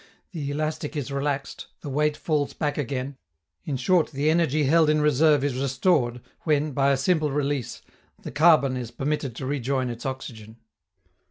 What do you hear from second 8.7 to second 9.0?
is